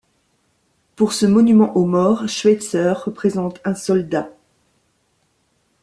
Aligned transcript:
Pour 0.95 1.13
ce 1.13 1.27
monument 1.27 1.75
aux 1.77 1.85
morts, 1.85 2.27
Schweitzer 2.27 2.93
représente 3.03 3.59
un 3.65 3.75
soldat. 3.75 4.31